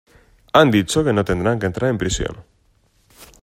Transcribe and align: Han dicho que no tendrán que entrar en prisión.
Han 0.53 0.71
dicho 0.71 1.03
que 1.03 1.13
no 1.13 1.23
tendrán 1.23 1.59
que 1.59 1.67
entrar 1.67 1.91
en 1.91 1.99
prisión. 1.99 2.43